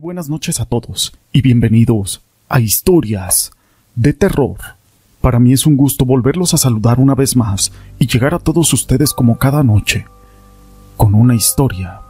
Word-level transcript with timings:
buenas 0.00 0.30
noches 0.30 0.60
a 0.60 0.64
todos 0.64 1.12
y 1.30 1.42
bienvenidos 1.42 2.22
a 2.48 2.58
Historias 2.58 3.52
de 3.94 4.14
Terror. 4.14 4.56
Para 5.20 5.38
mí 5.38 5.52
es 5.52 5.66
un 5.66 5.76
gusto 5.76 6.06
volverlos 6.06 6.54
a 6.54 6.56
saludar 6.56 6.98
una 6.98 7.14
vez 7.14 7.36
más 7.36 7.70
y 7.98 8.06
llegar 8.06 8.32
a 8.32 8.38
todos 8.38 8.72
ustedes 8.72 9.12
como 9.12 9.36
cada 9.36 9.62
noche, 9.62 10.06
con 10.96 11.14
una 11.14 11.34
historia. 11.34 12.00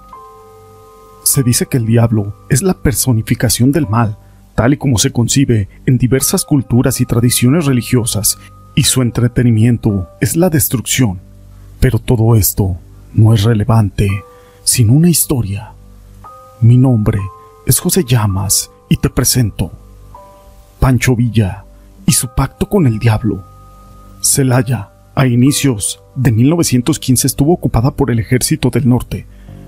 Se 1.24 1.42
dice 1.42 1.66
que 1.66 1.78
el 1.78 1.86
diablo 1.86 2.32
es 2.48 2.62
la 2.62 2.74
personificación 2.74 3.72
del 3.72 3.88
mal, 3.88 4.16
tal 4.54 4.74
y 4.74 4.76
como 4.76 4.96
se 4.96 5.10
concibe 5.10 5.68
en 5.84 5.98
diversas 5.98 6.44
culturas 6.44 7.00
y 7.00 7.06
tradiciones 7.06 7.66
religiosas, 7.66 8.38
y 8.76 8.84
su 8.84 9.02
entretenimiento 9.02 10.08
es 10.20 10.36
la 10.36 10.48
destrucción. 10.48 11.18
Pero 11.80 11.98
todo 11.98 12.36
esto 12.36 12.76
no 13.14 13.34
es 13.34 13.42
relevante 13.42 14.08
sin 14.62 14.90
una 14.90 15.10
historia. 15.10 15.72
Mi 16.60 16.76
nombre 16.76 17.18
es 17.66 17.78
José 17.78 18.04
Llamas 18.04 18.70
y 18.88 18.96
te 18.96 19.10
presento 19.10 19.70
Pancho 20.78 21.14
Villa 21.14 21.64
y 22.06 22.12
su 22.12 22.28
pacto 22.28 22.68
con 22.68 22.86
el 22.86 22.98
diablo. 22.98 23.44
Celaya, 24.22 24.90
a 25.14 25.26
inicios 25.26 26.02
de 26.14 26.32
1915, 26.32 27.26
estuvo 27.26 27.52
ocupada 27.52 27.90
por 27.90 28.10
el 28.10 28.18
ejército 28.18 28.70
del 28.70 28.88
norte, 28.88 29.26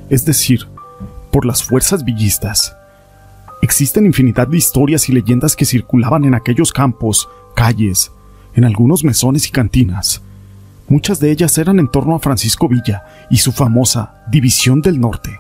es 0.09 0.25
decir, 0.25 0.67
por 1.31 1.45
las 1.45 1.63
fuerzas 1.63 2.05
villistas. 2.05 2.75
Existen 3.61 4.07
infinidad 4.07 4.49
de 4.49 4.57
historias 4.57 5.09
y 5.09 5.13
leyendas 5.13 5.55
que 5.55 5.65
circulaban 5.65 6.25
en 6.25 6.35
aquellos 6.35 6.73
campos, 6.73 7.29
calles, 7.55 8.11
en 8.55 8.65
algunos 8.65 9.05
mesones 9.05 9.47
y 9.47 9.51
cantinas. 9.51 10.23
Muchas 10.89 11.21
de 11.21 11.31
ellas 11.31 11.57
eran 11.59 11.79
en 11.79 11.89
torno 11.89 12.15
a 12.15 12.19
Francisco 12.19 12.69
Villa 12.69 13.05
y 13.31 13.39
su 13.39 13.53
famosa 13.53 14.25
División 14.31 14.83
del 14.83 14.99
Norte. 14.99 15.39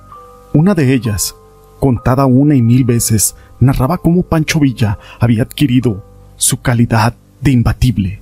Una 0.52 0.74
de 0.74 0.94
ellas, 0.94 1.34
contada 1.82 2.26
una 2.26 2.54
y 2.54 2.62
mil 2.62 2.84
veces, 2.84 3.34
narraba 3.58 3.98
cómo 3.98 4.22
Pancho 4.22 4.60
Villa 4.60 5.00
había 5.18 5.42
adquirido 5.42 6.04
su 6.36 6.60
calidad 6.60 7.14
de 7.40 7.50
imbatible. 7.50 8.20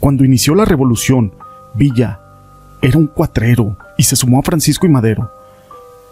Cuando 0.00 0.24
inició 0.24 0.56
la 0.56 0.64
revolución, 0.64 1.32
Villa 1.76 2.18
era 2.82 2.98
un 2.98 3.06
cuatrero 3.06 3.76
y 3.96 4.02
se 4.02 4.16
sumó 4.16 4.40
a 4.40 4.42
Francisco 4.42 4.84
y 4.84 4.88
Madero. 4.88 5.30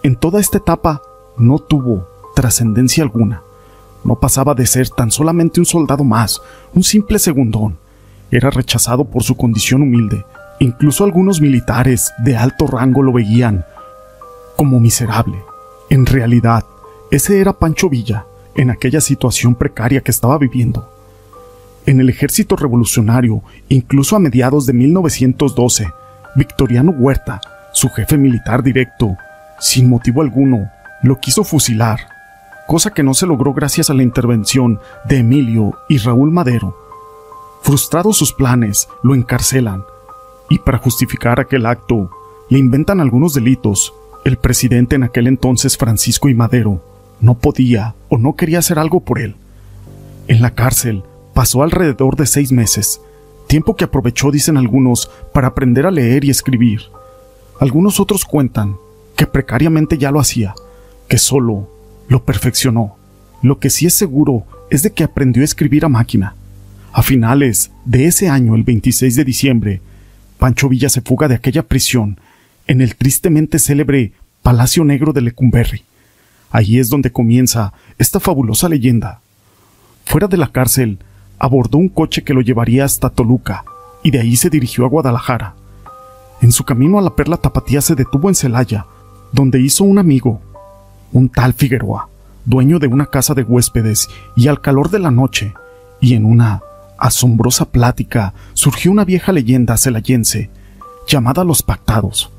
En 0.05 0.15
toda 0.15 0.39
esta 0.39 0.59
etapa 0.59 1.03
no 1.39 1.59
tuvo 1.59 2.07
trascendencia 2.37 3.03
alguna. 3.03 3.43
No 4.05 4.15
pasaba 4.15 4.55
de 4.55 4.69
ser 4.69 4.91
tan 4.91 5.11
solamente 5.11 5.59
un 5.59 5.67
soldado 5.67 6.05
más, 6.05 6.41
un 6.73 6.85
simple 6.85 7.19
segundón. 7.19 7.79
Era 8.31 8.51
rechazado 8.51 9.07
por 9.07 9.25
su 9.25 9.37
condición 9.37 9.83
humilde. 9.83 10.25
Incluso 10.61 11.03
algunos 11.03 11.41
militares 11.41 12.13
de 12.19 12.37
alto 12.37 12.69
rango 12.69 13.03
lo 13.03 13.13
veían 13.13 13.65
como 14.55 14.79
miserable. 14.79 15.37
En 15.93 16.07
realidad, 16.07 16.65
ese 17.11 17.39
era 17.39 17.53
Pancho 17.53 17.91
Villa, 17.91 18.25
en 18.55 18.71
aquella 18.71 19.03
situación 19.03 19.55
precaria 19.55 20.01
que 20.01 20.11
estaba 20.11 20.39
viviendo. 20.39 20.91
En 21.85 22.01
el 22.01 22.09
ejército 22.09 22.57
revolucionario, 22.57 23.43
incluso 23.69 24.17
a 24.17 24.19
mediados 24.19 24.65
de 24.65 24.73
1912, 24.73 25.93
Victoriano 26.35 26.93
Huerta, 26.93 27.43
su 27.75 27.91
jefe 27.91 28.17
militar 28.17 28.63
directo, 28.63 29.19
sin 29.61 29.91
motivo 29.91 30.23
alguno, 30.23 30.71
lo 31.03 31.21
quiso 31.21 31.45
fusilar, 31.45 32.01
cosa 32.67 32.95
que 32.95 33.03
no 33.03 33.13
se 33.13 33.27
logró 33.27 33.53
gracias 33.53 33.91
a 33.91 33.95
la 33.95 34.03
intervención 34.03 34.81
de 35.05 35.19
Emilio 35.19 35.77
y 35.91 35.99
Raúl 35.99 36.31
Madero. 36.31 36.75
Frustrados 37.61 38.17
sus 38.17 38.33
planes, 38.33 38.89
lo 39.03 39.15
encarcelan, 39.15 39.85
y 40.49 40.59
para 40.59 40.79
justificar 40.79 41.39
aquel 41.39 41.67
acto, 41.67 42.09
le 42.49 42.59
inventan 42.59 42.99
algunos 42.99 43.35
delitos, 43.35 43.93
el 44.25 44.37
presidente 44.37 44.97
en 44.97 45.03
aquel 45.03 45.27
entonces, 45.27 45.77
Francisco 45.77 46.29
y 46.29 46.35
Madero, 46.35 46.85
no 47.21 47.39
podía 47.39 47.95
o 48.09 48.19
no 48.19 48.37
quería 48.37 48.61
hacer 48.61 48.79
algo 48.79 49.01
por 49.01 49.21
él. 49.21 49.37
En 50.29 50.43
la 50.43 50.55
cárcel 50.55 51.03
pasó 51.35 51.63
alrededor 51.63 52.17
de 52.17 52.27
seis 52.27 52.53
meses, 52.53 53.01
tiempo 53.49 53.75
que 53.75 53.85
aprovechó, 53.85 54.31
dicen 54.31 54.57
algunos, 54.57 55.11
para 55.33 55.49
aprender 55.49 55.87
a 55.87 55.91
leer 55.91 56.25
y 56.25 56.31
escribir. 56.31 56.83
Algunos 57.61 58.01
otros 58.01 58.25
cuentan 58.25 58.77
que 59.17 59.27
precariamente 59.27 59.99
ya 59.99 60.11
lo 60.11 60.21
hacía, 60.21 60.55
que 61.09 61.19
solo 61.19 61.69
lo 62.09 62.25
perfeccionó. 62.25 62.97
Lo 63.43 63.59
que 63.59 63.71
sí 63.71 63.87
es 63.87 63.95
seguro 63.95 64.45
es 64.71 64.83
de 64.83 64.93
que 64.93 65.05
aprendió 65.05 65.43
a 65.43 65.45
escribir 65.45 65.85
a 65.85 65.89
máquina. 65.89 66.37
A 66.93 67.03
finales 67.03 67.71
de 67.85 68.07
ese 68.07 68.29
año, 68.29 68.55
el 68.55 68.63
26 68.63 69.17
de 69.17 69.25
diciembre, 69.25 69.81
Pancho 70.39 70.69
Villa 70.69 70.89
se 70.89 71.01
fuga 71.01 71.29
de 71.29 71.35
aquella 71.35 71.63
prisión 71.63 72.19
en 72.73 72.81
el 72.81 72.97
tristemente 72.97 73.59
célebre 73.59 74.15
Palacio 74.43 74.83
Negro 74.83 75.13
de 75.13 75.21
Lecumberri. 75.21 75.85
Allí 76.51 76.79
es 76.79 76.89
donde 76.89 77.13
comienza 77.13 77.75
esta 77.99 78.19
fabulosa 78.19 78.67
leyenda. 78.67 79.21
Fuera 80.07 80.27
de 80.27 80.39
la 80.39 80.49
cárcel, 80.49 80.99
abordó 81.39 81.77
un 81.77 81.91
coche 81.91 82.25
que 82.25 82.33
lo 82.33 82.41
llevaría 82.41 82.87
hasta 82.87 83.11
Toluca 83.11 83.63
y 84.03 84.11
de 84.11 84.21
ahí 84.21 84.37
se 84.37 84.49
dirigió 84.49 84.87
a 84.87 84.89
Guadalajara. 84.89 85.55
En 86.41 86.51
su 86.51 86.65
camino 86.65 86.99
a 86.99 87.03
la 87.03 87.15
Perla 87.15 87.37
Tapatía 87.37 87.83
se 87.83 87.95
detuvo 87.95 88.31
en 88.31 88.35
Celaya, 88.35 88.87
donde 89.33 89.61
hizo 89.61 89.85
un 89.85 89.99
amigo, 89.99 90.41
un 91.13 91.29
tal 91.29 91.53
Figueroa, 91.53 92.09
dueño 92.47 92.79
de 92.79 92.87
una 92.87 93.05
casa 93.05 93.35
de 93.35 93.43
huéspedes, 93.43 94.09
y 94.35 94.49
al 94.49 94.63
calor 94.63 94.89
de 94.89 94.99
la 94.99 95.11
noche, 95.11 95.53
y 96.01 96.15
en 96.15 96.25
una 96.25 96.63
asombrosa 96.99 97.67
plática, 97.67 98.33
surgió 98.55 98.91
una 98.91 99.05
vieja 99.05 99.31
leyenda 99.31 99.77
celayense, 99.77 100.49
llamada 101.07 101.45
Los 101.45 101.63
Pactados 101.63 102.32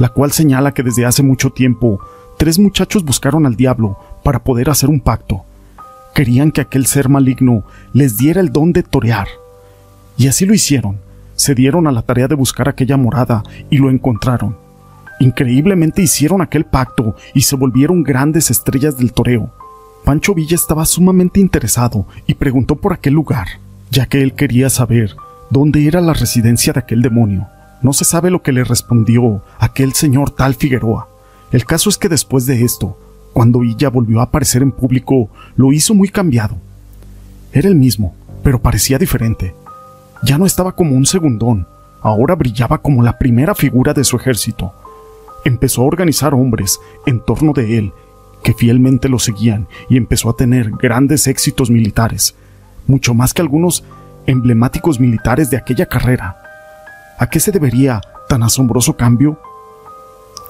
la 0.00 0.08
cual 0.08 0.32
señala 0.32 0.72
que 0.72 0.82
desde 0.82 1.04
hace 1.04 1.22
mucho 1.22 1.50
tiempo 1.50 2.00
tres 2.38 2.58
muchachos 2.58 3.04
buscaron 3.04 3.44
al 3.44 3.54
diablo 3.54 3.98
para 4.24 4.42
poder 4.42 4.70
hacer 4.70 4.88
un 4.88 4.98
pacto. 4.98 5.44
Querían 6.14 6.52
que 6.52 6.62
aquel 6.62 6.86
ser 6.86 7.10
maligno 7.10 7.64
les 7.92 8.16
diera 8.16 8.40
el 8.40 8.50
don 8.50 8.72
de 8.72 8.82
torear. 8.82 9.28
Y 10.16 10.26
así 10.26 10.46
lo 10.46 10.54
hicieron. 10.54 10.98
Se 11.34 11.54
dieron 11.54 11.86
a 11.86 11.92
la 11.92 12.00
tarea 12.00 12.28
de 12.28 12.34
buscar 12.34 12.66
aquella 12.66 12.96
morada 12.96 13.42
y 13.68 13.76
lo 13.76 13.90
encontraron. 13.90 14.56
Increíblemente 15.20 16.00
hicieron 16.00 16.40
aquel 16.40 16.64
pacto 16.64 17.14
y 17.34 17.42
se 17.42 17.56
volvieron 17.56 18.02
grandes 18.02 18.50
estrellas 18.50 18.96
del 18.96 19.12
toreo. 19.12 19.50
Pancho 20.06 20.32
Villa 20.32 20.54
estaba 20.54 20.86
sumamente 20.86 21.40
interesado 21.40 22.06
y 22.26 22.32
preguntó 22.32 22.76
por 22.76 22.94
aquel 22.94 23.12
lugar, 23.12 23.48
ya 23.90 24.06
que 24.06 24.22
él 24.22 24.32
quería 24.32 24.70
saber 24.70 25.14
dónde 25.50 25.86
era 25.86 26.00
la 26.00 26.14
residencia 26.14 26.72
de 26.72 26.80
aquel 26.80 27.02
demonio. 27.02 27.48
No 27.82 27.92
se 27.92 28.04
sabe 28.04 28.30
lo 28.30 28.42
que 28.42 28.52
le 28.52 28.64
respondió 28.64 29.42
aquel 29.58 29.94
señor 29.94 30.30
tal 30.30 30.54
Figueroa. 30.54 31.08
El 31.50 31.64
caso 31.64 31.88
es 31.88 31.96
que 31.96 32.08
después 32.08 32.46
de 32.46 32.62
esto, 32.62 32.98
cuando 33.32 33.60
Villa 33.60 33.88
volvió 33.88 34.20
a 34.20 34.24
aparecer 34.24 34.62
en 34.62 34.72
público, 34.72 35.30
lo 35.56 35.72
hizo 35.72 35.94
muy 35.94 36.08
cambiado. 36.08 36.56
Era 37.52 37.68
el 37.68 37.74
mismo, 37.74 38.14
pero 38.42 38.60
parecía 38.60 38.98
diferente. 38.98 39.54
Ya 40.22 40.36
no 40.36 40.46
estaba 40.46 40.72
como 40.72 40.94
un 40.94 41.06
segundón, 41.06 41.66
ahora 42.02 42.34
brillaba 42.34 42.78
como 42.78 43.02
la 43.02 43.18
primera 43.18 43.54
figura 43.54 43.94
de 43.94 44.04
su 44.04 44.16
ejército. 44.16 44.74
Empezó 45.44 45.82
a 45.82 45.86
organizar 45.86 46.34
hombres 46.34 46.78
en 47.06 47.20
torno 47.20 47.52
de 47.52 47.78
él, 47.78 47.92
que 48.42 48.52
fielmente 48.52 49.08
lo 49.08 49.18
seguían, 49.18 49.66
y 49.88 49.96
empezó 49.96 50.28
a 50.28 50.36
tener 50.36 50.70
grandes 50.70 51.26
éxitos 51.26 51.70
militares, 51.70 52.34
mucho 52.86 53.14
más 53.14 53.32
que 53.32 53.42
algunos 53.42 53.84
emblemáticos 54.26 55.00
militares 55.00 55.50
de 55.50 55.56
aquella 55.56 55.86
carrera. 55.86 56.49
¿A 57.20 57.28
qué 57.28 57.38
se 57.38 57.52
debería 57.52 58.00
tan 58.30 58.42
asombroso 58.42 58.96
cambio? 58.96 59.38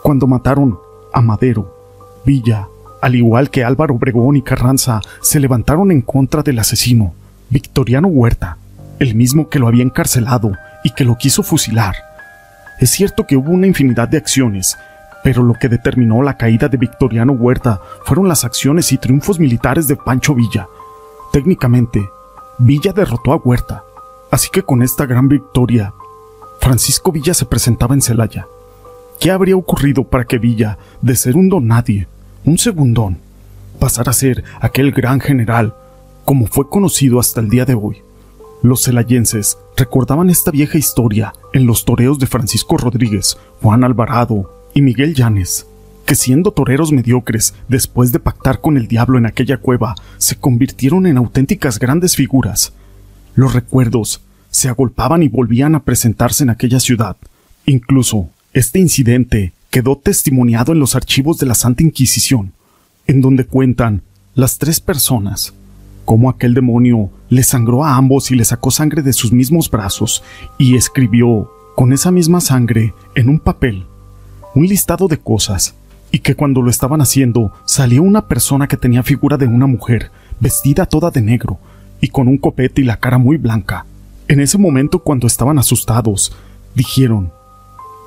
Cuando 0.04 0.28
mataron 0.28 0.78
a 1.12 1.20
Madero, 1.20 1.76
Villa, 2.24 2.68
al 3.02 3.16
igual 3.16 3.50
que 3.50 3.64
Álvaro 3.64 3.96
Obregón 3.96 4.36
y 4.36 4.42
Carranza, 4.42 5.00
se 5.20 5.40
levantaron 5.40 5.90
en 5.90 6.00
contra 6.00 6.44
del 6.44 6.60
asesino, 6.60 7.12
Victoriano 7.48 8.06
Huerta, 8.06 8.56
el 9.00 9.16
mismo 9.16 9.48
que 9.48 9.58
lo 9.58 9.66
había 9.66 9.82
encarcelado 9.82 10.52
y 10.84 10.90
que 10.90 11.04
lo 11.04 11.18
quiso 11.18 11.42
fusilar. 11.42 11.96
Es 12.78 12.90
cierto 12.90 13.26
que 13.26 13.36
hubo 13.36 13.50
una 13.50 13.66
infinidad 13.66 14.06
de 14.06 14.18
acciones, 14.18 14.78
pero 15.24 15.42
lo 15.42 15.54
que 15.54 15.68
determinó 15.68 16.22
la 16.22 16.36
caída 16.36 16.68
de 16.68 16.76
Victoriano 16.76 17.32
Huerta 17.32 17.80
fueron 18.04 18.28
las 18.28 18.44
acciones 18.44 18.92
y 18.92 18.98
triunfos 18.98 19.40
militares 19.40 19.88
de 19.88 19.96
Pancho 19.96 20.36
Villa. 20.36 20.68
Técnicamente, 21.32 22.08
Villa 22.58 22.92
derrotó 22.92 23.32
a 23.32 23.38
Huerta, 23.38 23.82
así 24.30 24.50
que 24.52 24.62
con 24.62 24.82
esta 24.82 25.04
gran 25.04 25.26
victoria, 25.26 25.94
Francisco 26.60 27.10
Villa 27.10 27.32
se 27.32 27.46
presentaba 27.46 27.94
en 27.94 28.02
Celaya. 28.02 28.46
¿Qué 29.18 29.30
habría 29.30 29.56
ocurrido 29.56 30.04
para 30.04 30.24
que 30.26 30.38
Villa, 30.38 30.76
de 31.00 31.16
ser 31.16 31.36
un 31.36 31.48
don 31.48 31.66
nadie, 31.66 32.06
un 32.44 32.58
segundón, 32.58 33.18
pasara 33.78 34.10
a 34.10 34.14
ser 34.14 34.44
aquel 34.60 34.92
gran 34.92 35.20
general, 35.20 35.74
como 36.26 36.46
fue 36.46 36.68
conocido 36.68 37.18
hasta 37.18 37.40
el 37.40 37.48
día 37.48 37.64
de 37.64 37.74
hoy? 37.74 38.02
Los 38.62 38.84
celayenses 38.84 39.56
recordaban 39.74 40.28
esta 40.28 40.50
vieja 40.50 40.76
historia 40.76 41.32
en 41.54 41.64
los 41.64 41.86
toreos 41.86 42.18
de 42.18 42.26
Francisco 42.26 42.76
Rodríguez, 42.76 43.38
Juan 43.62 43.82
Alvarado 43.82 44.68
y 44.74 44.82
Miguel 44.82 45.14
Llanes, 45.14 45.66
que 46.04 46.14
siendo 46.14 46.50
toreros 46.50 46.92
mediocres, 46.92 47.54
después 47.68 48.12
de 48.12 48.20
pactar 48.20 48.60
con 48.60 48.76
el 48.76 48.86
diablo 48.86 49.16
en 49.16 49.24
aquella 49.24 49.56
cueva, 49.56 49.94
se 50.18 50.36
convirtieron 50.36 51.06
en 51.06 51.16
auténticas 51.16 51.78
grandes 51.78 52.16
figuras. 52.16 52.74
Los 53.34 53.54
recuerdos 53.54 54.20
se 54.50 54.68
agolpaban 54.68 55.22
y 55.22 55.28
volvían 55.28 55.74
a 55.74 55.82
presentarse 55.82 56.44
en 56.44 56.50
aquella 56.50 56.80
ciudad. 56.80 57.16
Incluso, 57.66 58.28
este 58.52 58.78
incidente 58.78 59.52
quedó 59.70 59.96
testimoniado 59.96 60.72
en 60.72 60.80
los 60.80 60.96
archivos 60.96 61.38
de 61.38 61.46
la 61.46 61.54
Santa 61.54 61.82
Inquisición. 61.82 62.52
en 63.06 63.20
donde 63.20 63.44
cuentan 63.44 64.02
las 64.36 64.58
tres 64.58 64.78
personas 64.78 65.52
cómo 66.04 66.30
aquel 66.30 66.54
demonio 66.54 67.10
le 67.28 67.42
sangró 67.42 67.84
a 67.84 67.96
ambos 67.96 68.30
y 68.30 68.36
le 68.36 68.44
sacó 68.44 68.70
sangre 68.70 69.02
de 69.02 69.12
sus 69.12 69.32
mismos 69.32 69.68
brazos 69.68 70.22
y 70.58 70.76
escribió 70.76 71.50
con 71.74 71.92
esa 71.92 72.10
misma 72.12 72.40
sangre 72.40 72.94
en 73.16 73.28
un 73.28 73.40
papel 73.40 73.84
un 74.54 74.66
listado 74.66 75.06
de 75.08 75.18
cosas 75.18 75.74
y 76.10 76.18
que 76.18 76.34
cuando 76.34 76.62
lo 76.62 76.70
estaban 76.70 77.00
haciendo 77.00 77.52
salió 77.64 78.02
una 78.02 78.26
persona 78.26 78.66
que 78.66 78.76
tenía 78.76 79.02
figura 79.02 79.36
de 79.36 79.46
una 79.46 79.66
mujer, 79.66 80.10
vestida 80.40 80.86
toda 80.86 81.10
de 81.10 81.22
negro 81.22 81.58
y 82.00 82.08
con 82.08 82.26
un 82.26 82.38
copete 82.38 82.80
y 82.80 82.84
la 82.84 82.96
cara 82.96 83.18
muy 83.18 83.36
blanca. 83.36 83.86
En 84.30 84.38
ese 84.38 84.58
momento 84.58 85.00
cuando 85.00 85.26
estaban 85.26 85.58
asustados, 85.58 86.32
dijeron, 86.76 87.32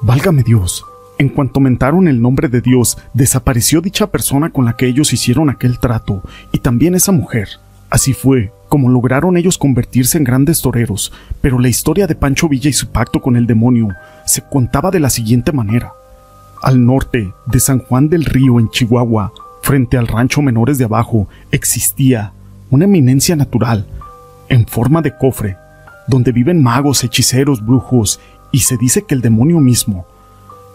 Válgame 0.02 0.44
Dios. 0.44 0.86
En 1.18 1.28
cuanto 1.28 1.60
mentaron 1.60 2.08
el 2.08 2.22
nombre 2.22 2.48
de 2.48 2.62
Dios, 2.62 2.98
desapareció 3.14 3.82
dicha 3.82 4.08
persona 4.08 4.50
con 4.50 4.64
la 4.64 4.78
que 4.78 4.88
ellos 4.88 5.12
hicieron 5.12 5.50
aquel 5.50 5.80
trato, 5.80 6.24
y 6.54 6.60
también 6.60 6.96
esa 6.96 7.12
mujer. 7.12 7.50
Así 7.90 8.14
fue 8.14 8.54
como 8.70 8.88
lograron 8.88 9.36
ellos 9.36 9.58
convertirse 9.58 10.18
en 10.18 10.24
grandes 10.24 10.62
toreros, 10.62 11.12
pero 11.42 11.60
la 11.60 11.68
historia 11.68 12.08
de 12.08 12.16
Pancho 12.16 12.48
Villa 12.48 12.70
y 12.70 12.74
su 12.74 12.88
pacto 12.88 13.22
con 13.22 13.36
el 13.36 13.46
demonio 13.46 13.90
se 14.26 14.44
contaba 14.44 14.92
de 14.92 15.02
la 15.02 15.10
siguiente 15.10 15.52
manera. 15.52 15.92
Al 16.62 16.86
norte 16.86 17.34
de 17.48 17.60
San 17.60 17.80
Juan 17.80 18.08
del 18.08 18.24
Río, 18.24 18.62
en 18.62 18.70
Chihuahua, 18.70 19.34
frente 19.62 19.98
al 19.98 20.08
rancho 20.08 20.42
Menores 20.42 20.78
de 20.78 20.86
Abajo, 20.86 21.28
existía 21.52 22.32
una 22.70 22.86
eminencia 22.86 23.36
natural, 23.36 23.86
en 24.48 24.66
forma 24.66 25.02
de 25.02 25.18
cofre, 25.18 25.58
donde 26.08 26.32
viven 26.32 26.62
magos, 26.62 27.04
hechiceros, 27.04 27.66
brujos, 27.66 28.20
y 28.52 28.60
se 28.60 28.78
dice 28.78 29.04
que 29.04 29.16
el 29.16 29.22
demonio 29.22 29.60
mismo, 29.60 30.06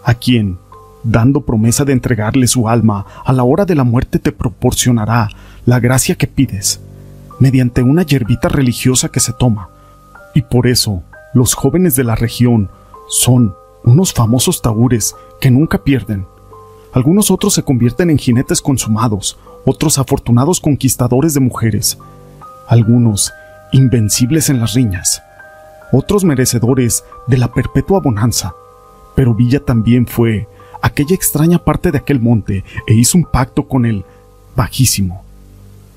a 0.03 0.13
quien, 0.13 0.57
dando 1.03 1.41
promesa 1.41 1.85
de 1.85 1.93
entregarle 1.93 2.47
su 2.47 2.67
alma, 2.67 3.05
a 3.23 3.33
la 3.33 3.43
hora 3.43 3.65
de 3.65 3.75
la 3.75 3.83
muerte 3.83 4.19
te 4.19 4.31
proporcionará 4.31 5.29
la 5.65 5.79
gracia 5.79 6.15
que 6.15 6.27
pides 6.27 6.81
mediante 7.39 7.81
una 7.81 8.03
hierbita 8.03 8.49
religiosa 8.49 9.09
que 9.09 9.19
se 9.19 9.33
toma. 9.33 9.69
Y 10.35 10.41
por 10.41 10.67
eso, 10.67 11.03
los 11.33 11.53
jóvenes 11.53 11.95
de 11.95 12.03
la 12.03 12.15
región 12.15 12.69
son 13.07 13.55
unos 13.83 14.13
famosos 14.13 14.61
taúres 14.61 15.15
que 15.39 15.49
nunca 15.49 15.83
pierden. 15.83 16.25
Algunos 16.93 17.31
otros 17.31 17.53
se 17.53 17.63
convierten 17.63 18.09
en 18.09 18.17
jinetes 18.17 18.61
consumados, 18.61 19.37
otros 19.65 19.99
afortunados 19.99 20.59
conquistadores 20.59 21.33
de 21.33 21.39
mujeres, 21.39 21.97
algunos 22.67 23.31
invencibles 23.71 24.49
en 24.49 24.59
las 24.59 24.73
riñas, 24.73 25.21
otros 25.91 26.23
merecedores 26.23 27.03
de 27.27 27.37
la 27.37 27.51
perpetua 27.51 27.99
bonanza. 27.99 28.53
Pero 29.15 29.33
Villa 29.33 29.59
también 29.59 30.07
fue 30.07 30.47
aquella 30.81 31.15
extraña 31.15 31.59
parte 31.59 31.91
de 31.91 31.97
aquel 31.97 32.19
monte 32.19 32.63
e 32.87 32.93
hizo 32.93 33.17
un 33.17 33.25
pacto 33.25 33.67
con 33.67 33.85
el 33.85 34.05
Bajísimo. 34.55 35.23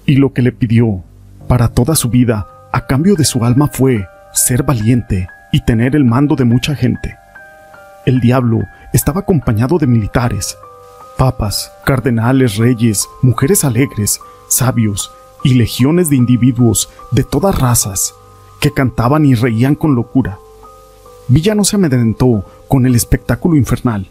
Y 0.07 0.17
lo 0.17 0.33
que 0.33 0.43
le 0.43 0.53
pidió 0.53 1.03
para 1.49 1.69
toda 1.69 1.97
su 1.97 2.09
vida, 2.09 2.47
a 2.73 2.87
cambio 2.87 3.15
de 3.15 3.25
su 3.25 3.45
alma, 3.45 3.69
fue 3.69 4.07
ser 4.33 4.63
valiente 4.63 5.29
y 5.53 5.65
tener 5.65 5.95
el 5.97 6.05
mando 6.05 6.37
de 6.37 6.45
mucha 6.45 6.75
gente. 6.75 7.17
El 8.07 8.21
diablo 8.21 8.63
estaba 8.93 9.21
acompañado 9.21 9.79
de 9.79 9.87
militares, 9.87 10.57
papas, 11.19 11.73
cardenales, 11.85 12.57
reyes, 12.57 13.07
mujeres 13.23 13.65
alegres, 13.65 14.21
sabios 14.49 15.11
y 15.45 15.55
legiones 15.55 16.09
de 16.09 16.17
individuos 16.17 16.89
de 17.11 17.25
todas 17.25 17.59
razas 17.59 18.15
que 18.61 18.73
cantaban 18.73 19.27
y 19.27 19.35
reían 19.35 19.75
con 19.75 19.95
locura. 19.95 20.39
Villa 21.29 21.55
no 21.55 21.65
se 21.65 21.77
amedrentó 21.77 22.45
con 22.69 22.87
el 22.87 22.95
espectáculo 22.95 23.57
infernal 23.57 24.09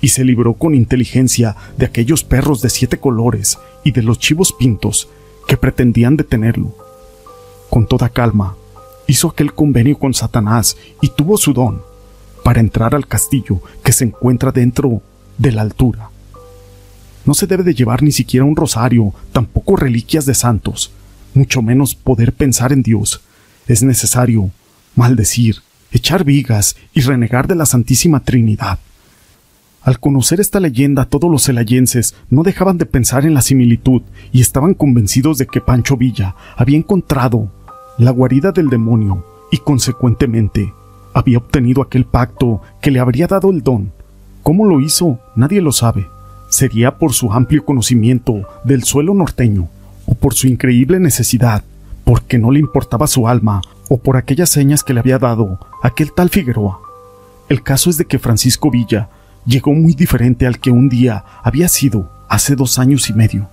y 0.00 0.08
se 0.08 0.24
libró 0.24 0.54
con 0.54 0.74
inteligencia 0.74 1.56
de 1.76 1.86
aquellos 1.86 2.24
perros 2.24 2.60
de 2.60 2.70
siete 2.70 2.98
colores 2.98 3.58
y 3.84 3.92
de 3.92 4.02
los 4.02 4.18
chivos 4.18 4.52
pintos 4.52 5.08
que 5.46 5.56
pretendían 5.56 6.16
detenerlo. 6.16 6.74
Con 7.70 7.86
toda 7.86 8.08
calma, 8.08 8.56
hizo 9.06 9.28
aquel 9.28 9.54
convenio 9.54 9.98
con 9.98 10.14
Satanás 10.14 10.76
y 11.00 11.08
tuvo 11.08 11.36
su 11.36 11.52
don 11.52 11.82
para 12.42 12.60
entrar 12.60 12.94
al 12.94 13.06
castillo 13.06 13.60
que 13.82 13.92
se 13.92 14.04
encuentra 14.04 14.52
dentro 14.52 15.02
de 15.38 15.52
la 15.52 15.62
altura. 15.62 16.10
No 17.26 17.34
se 17.34 17.46
debe 17.46 17.62
de 17.62 17.74
llevar 17.74 18.02
ni 18.02 18.12
siquiera 18.12 18.44
un 18.44 18.56
rosario, 18.56 19.14
tampoco 19.32 19.76
reliquias 19.76 20.26
de 20.26 20.34
santos, 20.34 20.92
mucho 21.32 21.62
menos 21.62 21.94
poder 21.94 22.32
pensar 22.32 22.72
en 22.72 22.82
Dios. 22.82 23.22
Es 23.66 23.82
necesario 23.82 24.50
maldecir, 24.94 25.62
echar 25.90 26.24
vigas 26.24 26.76
y 26.92 27.00
renegar 27.00 27.46
de 27.46 27.54
la 27.54 27.66
Santísima 27.66 28.20
Trinidad. 28.20 28.78
Al 29.82 30.00
conocer 30.00 30.40
esta 30.40 30.60
leyenda, 30.60 31.04
todos 31.04 31.30
los 31.30 31.44
celayenses 31.44 32.14
no 32.30 32.42
dejaban 32.42 32.78
de 32.78 32.86
pensar 32.86 33.26
en 33.26 33.34
la 33.34 33.42
similitud 33.42 34.02
y 34.32 34.40
estaban 34.40 34.74
convencidos 34.74 35.36
de 35.36 35.46
que 35.46 35.60
Pancho 35.60 35.96
Villa 35.96 36.34
había 36.56 36.78
encontrado 36.78 37.50
la 37.98 38.10
guarida 38.10 38.50
del 38.50 38.70
demonio 38.70 39.24
y 39.52 39.58
consecuentemente 39.58 40.72
había 41.12 41.38
obtenido 41.38 41.82
aquel 41.82 42.06
pacto 42.06 42.62
que 42.80 42.90
le 42.90 42.98
habría 42.98 43.26
dado 43.26 43.50
el 43.50 43.62
don. 43.62 43.92
¿Cómo 44.42 44.66
lo 44.66 44.80
hizo? 44.80 45.20
Nadie 45.36 45.60
lo 45.60 45.70
sabe. 45.70 46.06
Sería 46.54 46.98
por 46.98 47.12
su 47.12 47.32
amplio 47.32 47.64
conocimiento 47.64 48.46
del 48.62 48.84
suelo 48.84 49.12
norteño, 49.12 49.68
o 50.06 50.14
por 50.14 50.34
su 50.34 50.46
increíble 50.46 51.00
necesidad, 51.00 51.64
porque 52.04 52.38
no 52.38 52.52
le 52.52 52.60
importaba 52.60 53.08
su 53.08 53.26
alma, 53.26 53.60
o 53.88 53.98
por 53.98 54.16
aquellas 54.16 54.50
señas 54.50 54.84
que 54.84 54.94
le 54.94 55.00
había 55.00 55.18
dado 55.18 55.58
aquel 55.82 56.12
tal 56.12 56.30
Figueroa. 56.30 56.78
El 57.48 57.64
caso 57.64 57.90
es 57.90 57.96
de 57.96 58.04
que 58.04 58.20
Francisco 58.20 58.70
Villa 58.70 59.08
llegó 59.44 59.72
muy 59.72 59.94
diferente 59.94 60.46
al 60.46 60.60
que 60.60 60.70
un 60.70 60.88
día 60.88 61.24
había 61.42 61.66
sido 61.66 62.08
hace 62.28 62.54
dos 62.54 62.78
años 62.78 63.10
y 63.10 63.14
medio, 63.14 63.48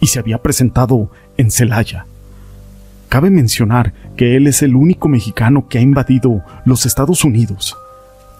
y 0.00 0.06
se 0.06 0.18
había 0.18 0.40
presentado 0.40 1.10
en 1.36 1.50
Celaya. 1.50 2.06
Cabe 3.10 3.28
mencionar 3.28 3.92
que 4.16 4.34
él 4.34 4.46
es 4.46 4.62
el 4.62 4.76
único 4.76 5.08
mexicano 5.08 5.68
que 5.68 5.76
ha 5.76 5.82
invadido 5.82 6.40
los 6.64 6.86
Estados 6.86 7.22
Unidos, 7.22 7.76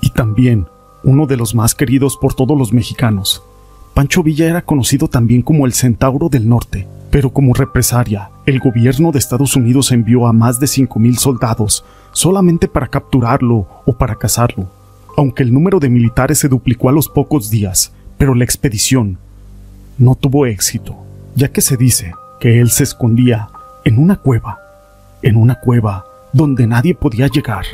y 0.01 0.09
también 0.09 0.69
uno 1.05 1.27
de 1.27 1.37
los 1.37 1.55
más 1.55 1.75
queridos 1.75 2.17
por 2.17 2.33
todos 2.33 2.57
los 2.57 2.73
mexicanos. 2.73 3.43
Pancho 3.97 4.23
Villa 4.23 4.47
era 4.47 4.63
conocido 4.63 5.09
también 5.09 5.43
como 5.43 5.67
el 5.67 5.73
Centauro 5.73 6.29
del 6.29 6.49
Norte, 6.49 6.87
pero 7.11 7.31
como 7.31 7.53
represaria, 7.53 8.31
el 8.47 8.61
gobierno 8.61 9.11
de 9.11 9.19
Estados 9.19 9.57
Unidos 9.57 9.91
envió 9.91 10.29
a 10.29 10.33
más 10.33 10.61
de 10.61 10.67
5.000 10.67 11.17
soldados 11.17 11.85
solamente 12.13 12.69
para 12.69 12.87
capturarlo 12.87 13.67
o 13.85 13.99
para 13.99 14.15
cazarlo 14.15 14.71
aunque 15.17 15.43
el 15.43 15.53
número 15.53 15.81
de 15.81 15.89
militares 15.89 16.39
se 16.39 16.49
duplicó 16.49 16.89
a 16.89 16.93
los 16.93 17.09
pocos 17.09 17.51
días, 17.51 17.93
pero 18.19 18.35
la 18.35 18.45
expedición 18.45 19.19
no 19.99 20.15
tuvo 20.15 20.47
éxito, 20.47 20.97
ya 21.35 21.49
que 21.49 21.63
se 21.63 21.77
dice 21.77 22.13
que 22.39 22.61
él 22.61 22.71
se 22.71 22.85
escondía 22.85 23.49
en 23.85 23.99
una 23.99 24.17
cueva, 24.17 24.61
en 25.23 25.37
una 25.37 25.59
cueva 25.59 26.05
donde 26.33 26.67
nadie 26.67 26.95
podía 26.95 27.29
llegar. 27.29 27.65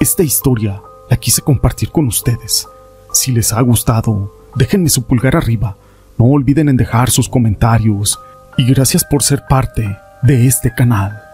Esta 0.00 0.24
historia 0.24 0.82
la 1.08 1.16
quise 1.16 1.40
compartir 1.40 1.90
con 1.90 2.06
ustedes. 2.08 2.68
Si 3.12 3.30
les 3.30 3.52
ha 3.52 3.60
gustado, 3.60 4.32
déjenme 4.54 4.88
su 4.88 5.04
pulgar 5.04 5.36
arriba, 5.36 5.76
no 6.18 6.26
olviden 6.26 6.68
en 6.68 6.76
dejar 6.76 7.10
sus 7.10 7.28
comentarios 7.28 8.18
y 8.56 8.64
gracias 8.64 9.04
por 9.04 9.22
ser 9.22 9.44
parte 9.48 9.96
de 10.22 10.46
este 10.46 10.74
canal. 10.74 11.29